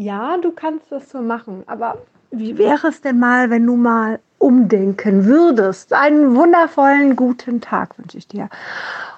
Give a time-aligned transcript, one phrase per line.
[0.00, 1.98] Ja, du kannst das so machen, aber
[2.30, 5.92] wie wäre es denn mal, wenn du mal umdenken würdest?
[5.92, 8.48] Einen wundervollen guten Tag wünsche ich dir.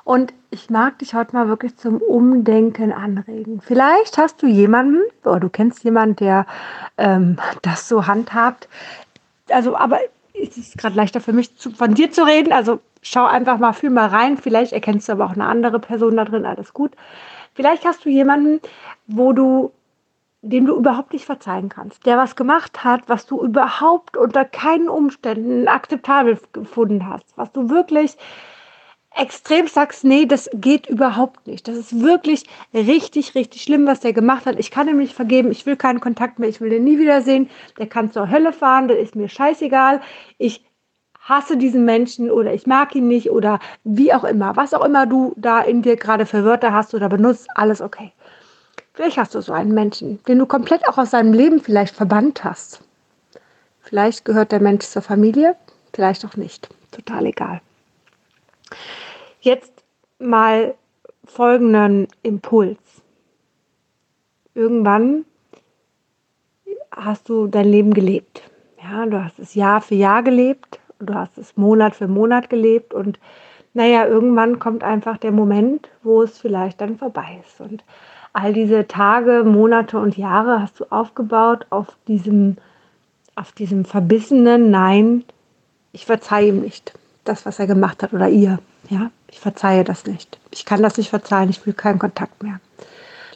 [0.05, 3.61] Und ich mag dich heute mal wirklich zum Umdenken anregen.
[3.61, 6.47] Vielleicht hast du jemanden oder du kennst jemanden, der
[6.97, 8.67] ähm, das so handhabt.
[9.51, 9.99] Also, aber
[10.33, 12.55] es ist gerade leichter für mich, zu, von dir zu reden.
[12.55, 14.39] Also schau einfach mal, fühl mal rein.
[14.39, 16.47] Vielleicht erkennst du aber auch eine andere Person da drin.
[16.47, 16.93] Alles gut.
[17.53, 18.63] Vielleicht hast du jemanden,
[19.07, 19.73] wo du
[20.43, 24.89] dem du überhaupt nicht verzeihen kannst, der was gemacht hat, was du überhaupt unter keinen
[24.89, 28.17] Umständen akzeptabel gefunden hast, was du wirklich
[29.17, 31.67] extrem sagst, nee, das geht überhaupt nicht.
[31.69, 34.59] Das ist wirklich richtig, richtig schlimm, was der gemacht hat.
[34.59, 37.51] Ich kann ihm nicht vergeben, ich will keinen Kontakt mehr, ich will den nie wiedersehen.
[37.79, 40.01] Der kann zur Hölle fahren, das ist mir scheißegal.
[40.39, 40.65] Ich
[41.21, 44.57] hasse diesen Menschen oder ich mag ihn nicht oder wie auch immer.
[44.57, 48.13] Was auch immer du da in dir gerade für Wörter hast oder benutzt, alles okay.
[48.93, 52.45] Vielleicht hast du so einen Menschen, den du komplett auch aus seinem Leben vielleicht verbannt
[52.45, 52.83] hast.
[53.81, 55.57] Vielleicht gehört der Mensch zur Familie,
[55.93, 56.69] vielleicht auch nicht.
[56.91, 57.61] Total egal.
[59.41, 59.73] Jetzt
[60.19, 60.75] mal
[61.25, 62.79] folgenden Impuls.
[64.55, 65.25] Irgendwann
[66.91, 68.43] hast du dein Leben gelebt.
[68.83, 72.93] Ja, du hast es Jahr für Jahr gelebt, du hast es Monat für Monat gelebt
[72.93, 73.19] und
[73.73, 77.61] naja, irgendwann kommt einfach der Moment, wo es vielleicht dann vorbei ist.
[77.61, 77.85] Und
[78.33, 82.57] all diese Tage, Monate und Jahre hast du aufgebaut auf diesem,
[83.35, 85.25] auf diesem verbissenen Nein,
[85.93, 86.93] ich verzeihe ihm nicht
[87.25, 88.59] das, was er gemacht hat oder ihr.
[88.89, 90.39] Ja, ich verzeihe das nicht.
[90.51, 92.61] Ich kann das nicht verzeihen, ich will keinen Kontakt mehr.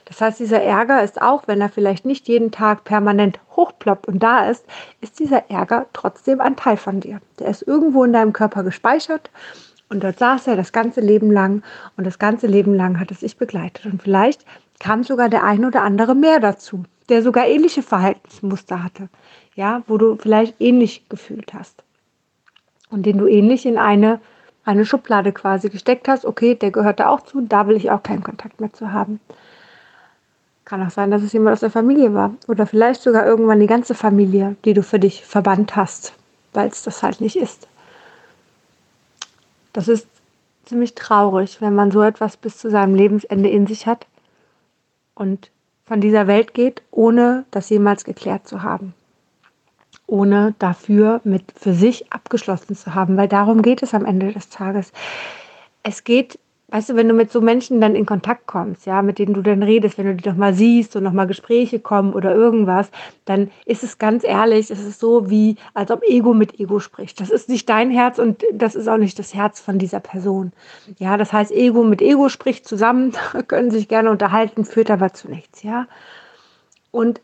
[0.07, 4.23] Das heißt, dieser Ärger ist auch, wenn er vielleicht nicht jeden Tag permanent hochploppt und
[4.23, 4.65] da ist,
[5.01, 7.21] ist dieser Ärger trotzdem ein Teil von dir.
[7.39, 9.31] Der ist irgendwo in deinem Körper gespeichert
[9.89, 11.63] und dort saß er das ganze Leben lang
[11.97, 13.87] und das ganze Leben lang hat es sich begleitet.
[13.87, 14.45] Und vielleicht
[14.81, 19.09] kam sogar der ein oder andere mehr dazu, der sogar ähnliche Verhaltensmuster hatte,
[19.55, 21.83] ja, wo du vielleicht ähnlich gefühlt hast
[22.91, 24.21] und den du ähnlich in eine,
[24.65, 26.25] eine Schublade quasi gesteckt hast.
[26.25, 29.21] Okay, der gehört da auch zu, da will ich auch keinen Kontakt mehr zu haben.
[30.65, 33.67] Kann auch sein, dass es jemand aus der Familie war oder vielleicht sogar irgendwann die
[33.67, 36.15] ganze Familie, die du für dich verbannt hast,
[36.55, 37.69] weil es das halt nicht ist.
[39.75, 40.07] Das ist
[40.65, 44.07] ziemlich traurig, wenn man so etwas bis zu seinem Lebensende in sich hat
[45.15, 45.51] und
[45.85, 48.95] von dieser Welt geht, ohne das jemals geklärt zu haben.
[50.07, 54.49] Ohne dafür mit für sich abgeschlossen zu haben, weil darum geht es am Ende des
[54.49, 54.93] Tages.
[55.83, 56.39] Es geht
[56.75, 59.43] weißt du, wenn du mit so Menschen dann in Kontakt kommst, ja, mit denen du
[59.43, 62.91] dann redest, wenn du die doch mal siehst und noch mal Gespräche kommen oder irgendwas,
[63.27, 67.21] dann ist es ganz ehrlich, es ist so wie, als ob Ego mit Ego spricht.
[67.21, 70.51] Das ist nicht dein Herz und das ist auch nicht das Herz von dieser Person.
[70.99, 73.13] Ja, das heißt, Ego mit Ego spricht zusammen,
[73.47, 75.87] können sich gerne unterhalten, führt aber zu nichts, ja.
[76.91, 77.21] Und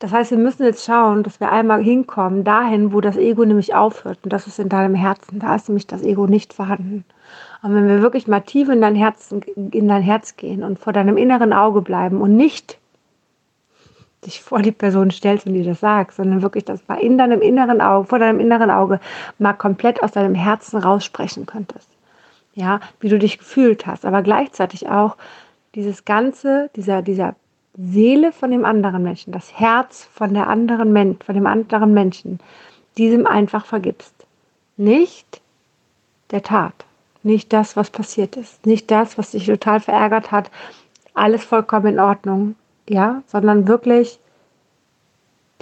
[0.00, 3.74] das heißt, wir müssen jetzt schauen, dass wir einmal hinkommen dahin, wo das Ego nämlich
[3.74, 4.18] aufhört.
[4.24, 5.40] Und das ist in deinem Herzen.
[5.40, 7.04] Da ist nämlich das Ego nicht vorhanden.
[7.62, 10.94] Und wenn wir wirklich mal tief in dein Herz, in dein Herz gehen und vor
[10.94, 12.78] deinem inneren Auge bleiben und nicht
[14.24, 17.42] dich vor die Person stellst und dir das sagst, sondern wirklich das mal in deinem
[17.42, 19.00] inneren Auge, vor deinem inneren Auge
[19.38, 21.90] mal komplett aus deinem Herzen raussprechen könntest.
[22.54, 25.18] Ja, wie du dich gefühlt hast, aber gleichzeitig auch
[25.74, 27.34] dieses ganze, dieser, dieser
[27.82, 32.38] Seele von dem anderen Menschen, das Herz von der anderen Men von dem anderen Menschen,
[32.98, 34.14] diesem einfach vergibst.
[34.76, 35.40] Nicht
[36.30, 36.84] der Tat.
[37.22, 38.66] Nicht das, was passiert ist.
[38.66, 40.50] Nicht das, was dich total verärgert hat.
[41.14, 42.54] Alles vollkommen in Ordnung.
[42.88, 44.18] Ja, sondern wirklich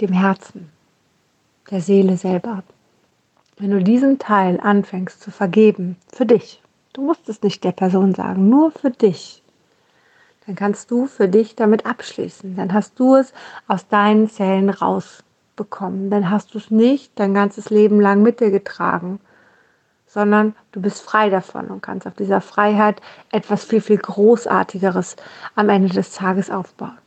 [0.01, 0.69] dem Herzen,
[1.69, 2.63] der Seele selber.
[3.57, 6.61] Wenn du diesen Teil anfängst zu vergeben, für dich,
[6.93, 9.43] du musst es nicht der Person sagen, nur für dich,
[10.49, 12.55] dann kannst du für dich damit abschließen.
[12.55, 13.33] Dann hast du es
[13.67, 16.09] aus deinen Zellen rausbekommen.
[16.09, 19.19] Dann hast du es nicht dein ganzes Leben lang mit dir getragen,
[20.07, 22.99] sondern du bist frei davon und kannst auf dieser Freiheit
[23.31, 25.17] etwas viel, viel Großartigeres
[25.53, 26.97] am Ende des Tages aufbauen.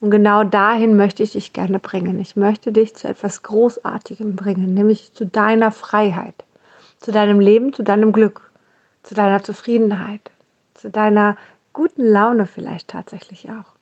[0.00, 2.18] Und genau dahin möchte ich dich gerne bringen.
[2.18, 6.44] Ich möchte dich zu etwas Großartigem bringen, nämlich zu deiner Freiheit,
[6.98, 8.50] zu deinem Leben, zu deinem Glück,
[9.04, 10.32] zu deiner Zufriedenheit,
[10.74, 11.36] zu deiner
[11.76, 13.76] guten Laune vielleicht tatsächlich auch.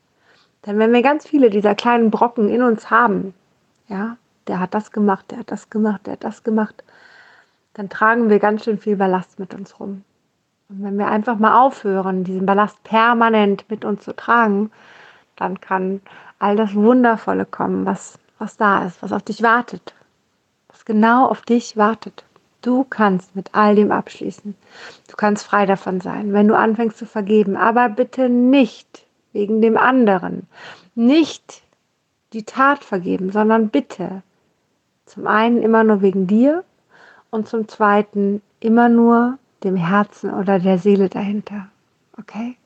[0.66, 3.34] Denn wenn wir ganz viele dieser kleinen Brocken in uns haben,
[3.86, 4.16] ja,
[4.48, 6.82] der hat das gemacht, der hat das gemacht, der hat das gemacht,
[7.74, 10.02] dann tragen wir ganz schön viel Ballast mit uns rum.
[10.68, 14.72] Und wenn wir einfach mal aufhören, diesen Ballast permanent mit uns zu tragen,
[15.36, 16.00] dann kann
[16.40, 19.94] all das Wundervolle kommen, was, was da ist, was auf dich wartet,
[20.66, 22.24] was genau auf dich wartet.
[22.64, 24.54] Du kannst mit all dem abschließen.
[25.10, 27.58] Du kannst frei davon sein, wenn du anfängst zu vergeben.
[27.58, 30.46] Aber bitte nicht wegen dem anderen.
[30.94, 31.62] Nicht
[32.32, 34.22] die Tat vergeben, sondern bitte.
[35.04, 36.64] Zum einen immer nur wegen dir
[37.28, 41.66] und zum zweiten immer nur dem Herzen oder der Seele dahinter.
[42.18, 42.56] Okay?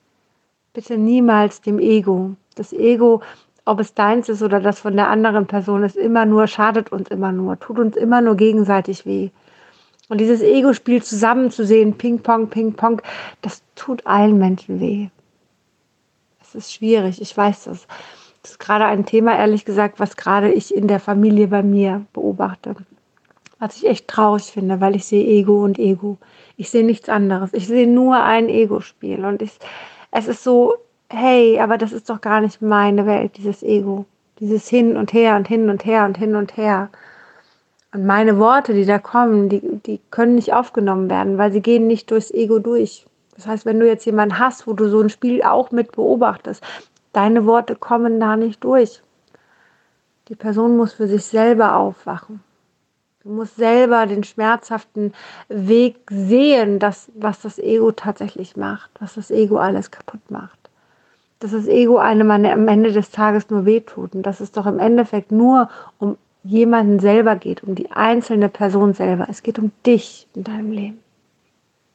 [0.75, 2.37] Bitte niemals dem Ego.
[2.55, 3.21] Das Ego,
[3.65, 7.09] ob es deins ist oder das von der anderen Person, ist immer nur, schadet uns
[7.09, 9.31] immer nur, tut uns immer nur gegenseitig weh.
[10.09, 13.03] Und dieses Ego-Spiel zusammenzusehen, Ping-Pong, Ping-Pong,
[13.43, 15.09] das tut allen Menschen weh.
[16.41, 17.87] Es ist schwierig, ich weiß das.
[18.43, 22.07] Das ist gerade ein Thema, ehrlich gesagt, was gerade ich in der Familie bei mir
[22.15, 22.77] beobachte.
[23.59, 26.17] Was ich echt traurig finde, weil ich sehe Ego und Ego.
[26.57, 27.53] Ich sehe nichts anderes.
[27.53, 29.25] Ich sehe nur ein Ego-Spiel.
[29.25, 29.59] Und ich,
[30.11, 30.77] es ist so,
[31.11, 34.07] hey, aber das ist doch gar nicht meine Welt, dieses Ego.
[34.41, 36.89] Dieses Hin und Her und Hin und Her und Hin und Her.
[37.93, 41.87] Und meine Worte, die da kommen, die, die können nicht aufgenommen werden, weil sie gehen
[41.87, 43.07] nicht durchs Ego durch.
[43.35, 46.63] Das heißt, wenn du jetzt jemanden hast, wo du so ein Spiel auch mit beobachtest,
[47.13, 49.01] deine Worte kommen da nicht durch.
[50.29, 52.43] Die Person muss für sich selber aufwachen.
[53.23, 55.15] Du musst selber den schmerzhaften
[55.49, 60.59] Weg sehen, dass, was das Ego tatsächlich macht, was das Ego alles kaputt macht.
[61.41, 64.79] Dass das Ego einem am Ende des Tages nur wehtut und dass es doch im
[64.79, 65.69] Endeffekt nur
[65.99, 69.27] um jemanden selber geht, um die einzelne Person selber.
[69.29, 70.99] Es geht um dich in deinem Leben,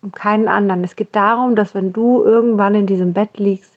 [0.01, 0.83] um keinen anderen.
[0.83, 3.73] Es geht darum, dass wenn du irgendwann in diesem Bett liegst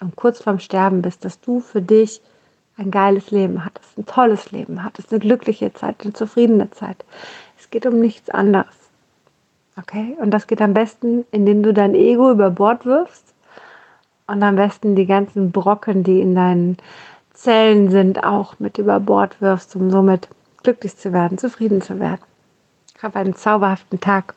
[0.00, 2.20] und kurz vorm Sterben bist, dass du für dich
[2.78, 7.04] ein geiles Leben hattest, ein tolles Leben hattest, eine glückliche Zeit, eine zufriedene Zeit.
[7.58, 8.66] Es geht um nichts anderes.
[9.78, 10.16] Okay?
[10.20, 13.34] Und das geht am besten, indem du dein Ego über Bord wirfst
[14.26, 16.76] und am besten die ganzen Brocken, die in deinen
[17.36, 20.28] Zellen sind, auch mit über Bord wirfst, um somit
[20.62, 22.22] glücklich zu werden, zufrieden zu werden.
[23.02, 24.34] Hab einen zauberhaften Tag.